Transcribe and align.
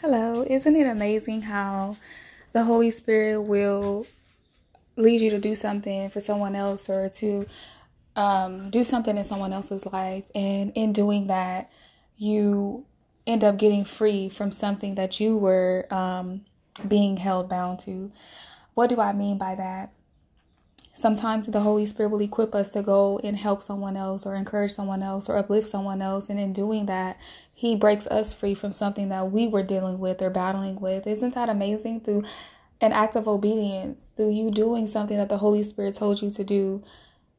Hello, 0.00 0.46
isn't 0.48 0.76
it 0.76 0.86
amazing 0.86 1.42
how 1.42 1.94
the 2.54 2.64
Holy 2.64 2.90
Spirit 2.90 3.42
will 3.42 4.06
lead 4.96 5.20
you 5.20 5.28
to 5.28 5.38
do 5.38 5.54
something 5.54 6.08
for 6.08 6.20
someone 6.20 6.56
else 6.56 6.88
or 6.88 7.10
to 7.10 7.46
um, 8.16 8.70
do 8.70 8.82
something 8.82 9.18
in 9.18 9.24
someone 9.24 9.52
else's 9.52 9.84
life, 9.84 10.24
and 10.34 10.72
in 10.74 10.94
doing 10.94 11.26
that, 11.26 11.70
you 12.16 12.86
end 13.26 13.44
up 13.44 13.58
getting 13.58 13.84
free 13.84 14.30
from 14.30 14.52
something 14.52 14.94
that 14.94 15.20
you 15.20 15.36
were 15.36 15.86
um, 15.90 16.46
being 16.88 17.18
held 17.18 17.50
bound 17.50 17.80
to. 17.80 18.10
What 18.72 18.88
do 18.88 19.02
I 19.02 19.12
mean 19.12 19.36
by 19.36 19.54
that? 19.56 19.92
Sometimes 20.92 21.46
the 21.46 21.60
Holy 21.60 21.86
Spirit 21.86 22.10
will 22.10 22.20
equip 22.20 22.54
us 22.54 22.68
to 22.70 22.82
go 22.82 23.18
and 23.22 23.36
help 23.36 23.62
someone 23.62 23.96
else 23.96 24.26
or 24.26 24.34
encourage 24.34 24.72
someone 24.72 25.02
else 25.02 25.28
or 25.28 25.36
uplift 25.36 25.68
someone 25.68 26.02
else. 26.02 26.28
And 26.28 26.38
in 26.38 26.52
doing 26.52 26.86
that, 26.86 27.18
He 27.54 27.76
breaks 27.76 28.06
us 28.08 28.32
free 28.32 28.54
from 28.54 28.72
something 28.72 29.08
that 29.08 29.30
we 29.30 29.46
were 29.46 29.62
dealing 29.62 29.98
with 29.98 30.20
or 30.20 30.30
battling 30.30 30.80
with. 30.80 31.06
Isn't 31.06 31.34
that 31.34 31.48
amazing? 31.48 32.00
Through 32.00 32.24
an 32.80 32.92
act 32.92 33.14
of 33.14 33.28
obedience, 33.28 34.10
through 34.16 34.30
you 34.30 34.50
doing 34.50 34.86
something 34.86 35.16
that 35.16 35.28
the 35.28 35.38
Holy 35.38 35.62
Spirit 35.62 35.94
told 35.94 36.22
you 36.22 36.30
to 36.30 36.44
do, 36.44 36.82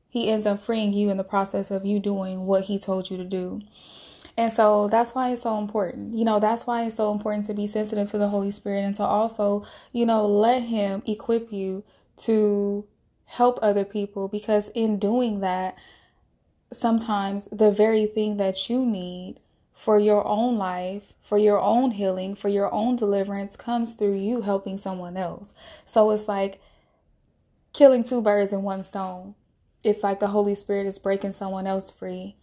He 0.09 0.29
ends 0.29 0.45
up 0.45 0.63
freeing 0.63 0.93
you 0.93 1.09
in 1.09 1.18
the 1.18 1.23
process 1.23 1.71
of 1.71 1.85
you 1.85 1.99
doing 1.99 2.45
what 2.45 2.63
He 2.63 2.79
told 2.79 3.09
you 3.09 3.18
to 3.18 3.26
do. 3.26 3.62
And 4.38 4.54
so 4.54 4.88
that's 4.88 5.13
why 5.13 5.31
it's 5.31 5.41
so 5.41 5.57
important. 5.57 6.15
You 6.15 6.23
know, 6.23 6.40
that's 6.40 6.65
why 6.65 6.85
it's 6.85 6.95
so 6.95 7.12
important 7.12 7.45
to 7.45 7.54
be 7.54 7.68
sensitive 7.68 8.09
to 8.12 8.18
the 8.18 8.29
Holy 8.29 8.52
Spirit 8.52 8.85
and 8.85 8.95
to 8.95 9.04
also, 9.04 9.65
you 9.91 10.05
know, 10.05 10.26
let 10.26 10.63
Him 10.63 11.04
equip 11.05 11.52
you 11.52 11.84
to 12.18 12.85
help 13.31 13.58
other 13.62 13.85
people 13.85 14.27
because 14.27 14.70
in 14.76 14.99
doing 14.99 15.40
that, 15.40 15.73
sometimes 16.73 17.48
the 17.49 17.71
very 17.71 18.05
thing 18.05 18.35
that 18.35 18.70
you 18.70 18.85
need 18.85 19.40
for 19.73 19.98
your 19.98 20.27
own 20.27 20.57
life, 20.57 21.13
for 21.21 21.38
your 21.38 21.57
own 21.57 21.91
healing, 21.91 22.35
for 22.35 22.49
your 22.49 22.70
own 22.73 22.98
deliverance 22.98 23.55
comes 23.55 23.94
through 23.94 24.16
you 24.16 24.41
helping 24.41 24.77
someone 24.77 25.16
else. 25.16 25.54
So 25.85 26.12
it's 26.12 26.27
like 26.27 26.59
killing 27.71 28.04
two 28.04 28.21
birds 28.21 28.52
in 28.52 28.63
one 28.63 28.84
stone. 28.84 29.35
It's 29.82 30.04
like 30.04 30.20
the 30.20 30.27
Holy 30.27 30.54
Spirit 30.54 30.85
is 30.85 30.99
breaking 30.99 31.32
someone 31.32 31.65
else 31.65 31.90
free 31.90 32.35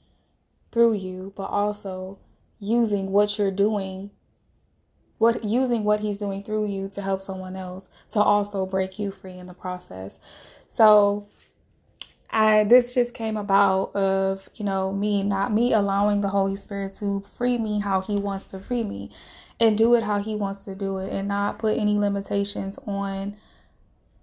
through 0.72 0.94
you, 0.94 1.34
but 1.36 1.50
also 1.50 2.18
using 2.58 3.12
what 3.12 3.38
you're 3.38 3.50
doing 3.50 4.10
what 5.18 5.42
using 5.44 5.84
what 5.84 6.00
he's 6.00 6.18
doing 6.18 6.42
through 6.42 6.66
you 6.66 6.88
to 6.88 7.02
help 7.02 7.20
someone 7.20 7.56
else 7.56 7.88
to 8.12 8.20
also 8.20 8.64
break 8.64 8.98
you 8.98 9.10
free 9.10 9.36
in 9.36 9.46
the 9.46 9.54
process. 9.54 10.18
So 10.68 11.28
I 12.30 12.64
this 12.64 12.94
just 12.94 13.14
came 13.14 13.36
about 13.36 13.94
of, 13.96 14.48
you 14.54 14.64
know, 14.64 14.92
me 14.92 15.22
not 15.22 15.52
me 15.52 15.72
allowing 15.72 16.20
the 16.20 16.28
Holy 16.28 16.56
Spirit 16.56 16.94
to 16.96 17.20
free 17.20 17.58
me 17.58 17.80
how 17.80 18.00
he 18.00 18.16
wants 18.16 18.44
to 18.46 18.58
free 18.58 18.84
me 18.84 19.10
and 19.58 19.76
do 19.76 19.94
it 19.94 20.04
how 20.04 20.20
he 20.20 20.36
wants 20.36 20.64
to 20.64 20.74
do 20.74 20.98
it 20.98 21.12
and 21.12 21.26
not 21.28 21.58
put 21.58 21.76
any 21.76 21.98
limitations 21.98 22.78
on 22.86 23.36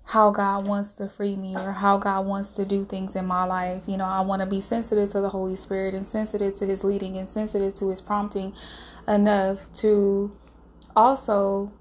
how 0.05 0.29
God 0.29 0.67
wants 0.67 0.93
to 0.93 1.09
free 1.09 1.35
me 1.35 1.55
or 1.57 1.71
how 1.71 1.97
God 1.97 2.27
wants 2.27 2.51
to 2.53 2.63
do 2.63 2.85
things 2.85 3.15
in 3.15 3.25
my 3.25 3.43
life. 3.43 3.83
You 3.87 3.97
know, 3.97 4.05
I 4.05 4.21
want 4.21 4.41
to 4.41 4.45
be 4.45 4.61
sensitive 4.61 5.11
to 5.11 5.21
the 5.21 5.29
Holy 5.29 5.55
Spirit 5.55 5.95
and 5.95 6.05
sensitive 6.05 6.53
to 6.55 6.67
his 6.67 6.83
leading 6.83 7.17
and 7.17 7.27
sensitive 7.27 7.73
to 7.75 7.89
his 7.89 8.01
prompting 8.01 8.53
enough 9.07 9.73
to 9.73 10.31
also 10.95 11.71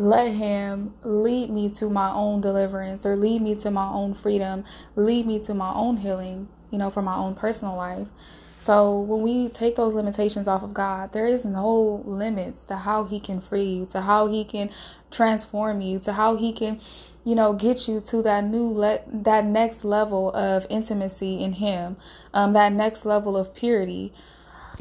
let 0.00 0.32
him 0.32 0.94
lead 1.02 1.50
me 1.50 1.68
to 1.68 1.90
my 1.90 2.10
own 2.10 2.40
deliverance 2.40 3.04
or 3.04 3.16
lead 3.16 3.42
me 3.42 3.54
to 3.54 3.70
my 3.70 3.86
own 3.88 4.14
freedom, 4.14 4.64
lead 4.96 5.26
me 5.26 5.38
to 5.40 5.52
my 5.52 5.72
own 5.74 5.98
healing, 5.98 6.48
you 6.70 6.78
know, 6.78 6.90
for 6.90 7.02
my 7.02 7.14
own 7.14 7.34
personal 7.34 7.76
life. 7.76 8.08
So 8.56 8.98
when 8.98 9.20
we 9.20 9.48
take 9.50 9.76
those 9.76 9.94
limitations 9.94 10.48
off 10.48 10.62
of 10.62 10.72
God, 10.72 11.12
there 11.12 11.26
is 11.26 11.44
no 11.44 12.02
limits 12.06 12.64
to 12.66 12.76
how 12.76 13.04
he 13.04 13.20
can 13.20 13.42
free 13.42 13.64
you, 13.64 13.86
to 13.86 14.00
how 14.00 14.26
he 14.26 14.42
can 14.42 14.70
transform 15.10 15.82
you, 15.82 15.98
to 16.00 16.14
how 16.14 16.36
he 16.36 16.52
can, 16.52 16.80
you 17.22 17.34
know, 17.34 17.52
get 17.52 17.86
you 17.86 18.00
to 18.00 18.22
that 18.22 18.44
new 18.44 18.68
let 18.68 19.24
that 19.24 19.44
next 19.44 19.84
level 19.84 20.32
of 20.32 20.66
intimacy 20.70 21.42
in 21.42 21.54
him, 21.54 21.98
um, 22.32 22.54
that 22.54 22.72
next 22.72 23.04
level 23.04 23.36
of 23.36 23.54
purity. 23.54 24.14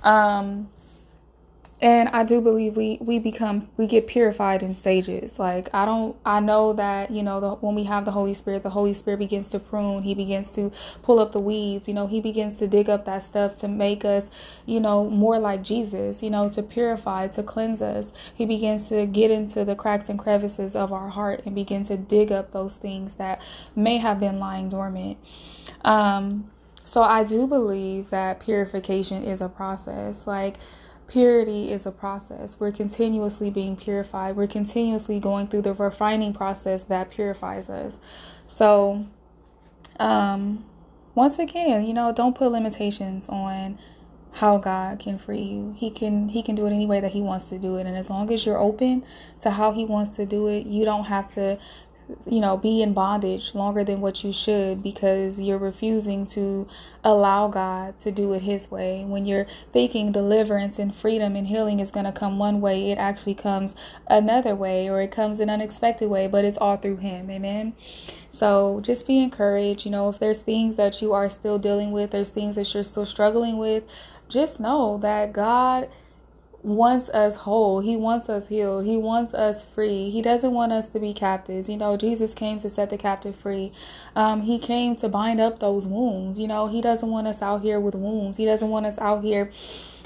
Um, 0.02 0.70
and 1.82 2.10
i 2.10 2.24
do 2.24 2.42
believe 2.42 2.76
we 2.76 2.98
we 3.00 3.20
become 3.20 3.70
we 3.78 3.88
get 3.88 4.06
purified 4.06 4.62
in 4.62 4.74
stages. 4.74 5.40
Like 5.40 5.74
i 5.74 5.86
don't 5.86 6.16
i 6.26 6.40
know 6.40 6.74
that 6.74 7.10
you 7.12 7.24
know 7.24 7.40
the, 7.40 7.52
when 7.56 7.74
we 7.76 7.86
have 7.86 8.04
the 8.04 8.12
holy 8.12 8.34
spirit 8.34 8.64
the 8.64 8.72
holy 8.72 8.94
spirit 8.94 9.20
begins 9.20 9.48
to 9.50 9.60
prune. 9.60 10.04
He 10.04 10.14
begins 10.14 10.52
to 10.52 10.72
pull 11.02 11.20
up 11.20 11.32
the 11.32 11.40
weeds. 11.40 11.88
You 11.88 11.94
know 11.94 12.08
he 12.08 12.20
begins 12.20 12.58
to 12.60 12.68
dig 12.68 12.90
up 12.90 13.06
that 13.06 13.24
stuff 13.24 13.56
to 13.56 13.68
make 13.68 14.04
us 14.04 14.30
you 14.66 14.80
know 14.80 15.10
more 15.10 15.40
like 15.40 15.64
jesus 15.64 16.22
you 16.22 16.30
know 16.30 16.50
to 16.50 16.62
purify 16.62 17.28
to 17.30 17.44
cleanse 17.44 17.82
us. 17.82 18.12
He 18.34 18.46
begins 18.46 18.90
to 18.90 19.06
get 19.06 19.32
into 19.32 19.64
the 19.64 19.76
cracks 19.76 20.10
and 20.10 20.20
crevices 20.20 20.76
of 20.76 20.92
our 20.92 21.10
heart 21.10 21.44
and 21.46 21.56
begin 21.56 21.84
to 21.86 21.96
dig 21.96 22.32
up 22.32 22.52
those 22.52 22.76
things 22.76 23.16
that 23.16 23.42
may 23.76 23.98
have 23.98 24.20
been 24.20 24.40
lying 24.40 24.70
dormant. 24.70 25.18
Um 25.86 26.52
so 26.84 27.04
i 27.04 27.24
do 27.24 27.46
believe 27.48 28.10
that 28.10 28.40
purification 28.40 29.24
is 29.24 29.42
a 29.42 29.48
process. 29.48 30.28
Like 30.28 30.58
Purity 31.10 31.72
is 31.72 31.88
a 31.88 31.92
process. 31.92 32.58
We're 32.60 32.72
continuously 32.72 33.50
being 33.50 33.76
purified. 33.76 34.36
We're 34.36 34.48
continuously 34.48 35.20
going 35.20 35.48
through 35.48 35.64
the 35.64 35.74
refining 35.74 36.34
process 36.34 36.84
that 36.84 37.10
purifies 37.10 37.68
us. 37.68 38.00
So, 38.46 39.08
um, 40.00 40.66
once 41.16 41.40
again, 41.40 41.84
you 41.84 41.96
know, 41.96 42.14
don't 42.14 42.36
put 42.36 42.52
limitations 42.52 43.28
on 43.28 43.80
how 44.34 44.60
God 44.60 45.00
can 45.00 45.18
free 45.18 45.42
you. 45.42 45.76
He 45.78 45.90
can 45.90 46.30
he 46.30 46.44
can 46.44 46.54
do 46.54 46.68
it 46.68 46.72
any 46.72 46.86
way 46.86 47.00
that 47.00 47.12
he 47.12 47.22
wants 47.22 47.50
to 47.50 47.58
do 47.58 47.78
it 47.78 47.88
and 47.88 47.98
as 47.98 48.10
long 48.12 48.32
as 48.32 48.46
you're 48.46 48.60
open 48.60 49.04
to 49.42 49.50
how 49.50 49.72
he 49.72 49.86
wants 49.86 50.16
to 50.18 50.28
do 50.28 50.48
it, 50.48 50.68
you 50.68 50.86
don't 50.86 51.06
have 51.06 51.28
to 51.34 51.58
you 52.26 52.40
know, 52.40 52.58
be 52.58 52.82
in 52.82 52.94
bondage 52.94 53.54
longer 53.54 53.84
than 53.84 54.02
what 54.02 54.24
you 54.24 54.34
should 54.34 54.82
because 54.82 55.40
you're 55.40 55.58
refusing 55.58 56.26
to 56.28 56.68
allow 57.04 57.48
God 57.48 57.98
to 58.00 58.12
do 58.12 58.34
it 58.34 58.42
His 58.42 58.72
way. 58.72 59.04
When 59.06 59.26
you're 59.26 59.48
thinking 59.72 60.12
deliverance 60.12 60.80
and 60.80 60.96
freedom 60.96 61.36
and 61.36 61.48
healing 61.48 61.80
is 61.80 61.92
going 61.92 62.06
to 62.06 62.12
come 62.12 62.40
one 62.40 62.62
way, 62.62 62.92
it 62.92 62.98
actually 62.98 63.36
comes 63.36 63.76
another 64.08 64.56
way 64.56 64.90
or 64.90 65.02
it 65.02 65.12
comes 65.12 65.40
an 65.40 65.50
unexpected 65.50 66.10
way, 66.10 66.28
but 66.28 66.46
it's 66.46 66.58
all 66.58 66.78
through 66.78 66.98
Him. 66.98 67.30
Amen. 67.30 67.74
So 68.32 68.80
just 68.82 69.06
be 69.06 69.22
encouraged. 69.22 69.86
You 69.86 69.92
know, 69.92 70.10
if 70.10 70.20
there's 70.20 70.42
things 70.42 70.78
that 70.78 71.02
you 71.02 71.14
are 71.14 71.30
still 71.30 71.60
dealing 71.60 71.92
with, 71.92 72.12
there's 72.12 72.30
things 72.30 72.56
that 72.56 72.74
you're 72.74 72.84
still 72.84 73.06
struggling 73.06 73.58
with, 73.58 73.84
just 74.28 74.60
know 74.60 74.98
that 75.00 75.34
God 75.34 75.90
wants 76.62 77.10
us 77.10 77.38
whole. 77.38 77.80
He 77.80 77.96
wants 77.96 78.30
us 78.30 78.48
healed. 78.48 78.86
He 78.86 78.98
wants 78.98 79.34
us 79.34 79.64
free. 79.64 80.10
He 80.10 80.22
doesn't 80.22 80.52
want 80.52 80.72
us 80.72 80.92
to 80.92 81.00
be 81.00 81.14
captives. 81.14 81.70
You 81.70 81.78
know, 81.78 81.98
Jesus 81.98 82.34
came 82.34 82.60
to 82.60 82.70
set 82.70 82.90
the 82.90 82.98
captive 82.98 83.36
free. 83.36 83.72
Um, 84.16 84.42
he 84.42 84.60
came 84.60 84.96
to 84.98 85.08
bind 85.08 85.40
up 85.40 85.60
those 85.60 85.88
wounds. 85.88 86.38
You 86.38 86.48
know, 86.48 86.68
He 86.68 86.82
doesn't 86.82 87.10
want 87.10 87.28
us 87.28 87.42
out 87.42 87.62
here 87.62 87.80
with 87.80 87.96
wounds. 87.96 88.38
He 88.38 88.46
doesn't 88.46 88.70
want 88.70 88.86
us 88.86 89.00
out 89.00 89.24
here 89.24 89.52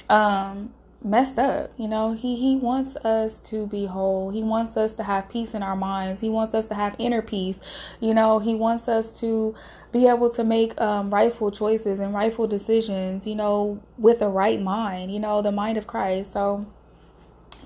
um, 0.09 0.74
messed 1.03 1.38
up. 1.38 1.72
You 1.78 1.88
know, 1.88 2.14
he 2.14 2.36
he 2.36 2.56
wants 2.56 2.96
us 2.97 3.40
to 3.41 3.68
be 3.68 3.86
whole. 3.86 4.30
He 4.30 4.44
wants 4.44 4.78
us 4.78 4.94
to 4.94 5.03
have 5.03 5.30
peace 5.30 5.53
in 5.53 5.64
our 5.64 5.75
minds. 5.75 6.22
He 6.22 6.30
wants 6.30 6.53
us 6.53 6.66
to 6.66 6.75
have 6.75 6.96
inner 6.97 7.22
peace. 7.22 7.59
You 8.00 8.14
know, 8.14 8.40
he 8.40 8.56
wants 8.56 8.88
us 8.88 9.12
to 9.19 9.53
be 9.92 10.08
able 10.08 10.30
to 10.31 10.44
make 10.44 10.80
um, 10.80 11.13
rightful 11.13 11.52
choices 11.52 12.00
and 12.00 12.13
rightful 12.13 12.47
decisions. 12.47 13.28
You 13.28 13.36
know, 13.36 13.81
with 13.97 14.22
a 14.22 14.30
right 14.30 14.62
mind. 14.62 15.12
You 15.12 15.19
know, 15.19 15.42
the 15.42 15.52
mind 15.52 15.78
of 15.78 15.88
Christ. 15.88 16.34
So 16.34 16.66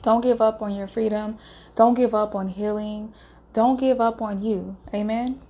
don't 0.01 0.21
give 0.21 0.41
up 0.41 0.61
on 0.61 0.75
your 0.75 0.87
freedom. 0.87 1.37
Don't 1.75 1.93
give 1.93 2.15
up 2.15 2.33
on 2.35 2.47
healing. 2.47 3.13
Don't 3.53 3.79
give 3.79 4.01
up 4.01 4.21
on 4.21 4.41
you. 4.41 4.77
Amen. 4.93 5.41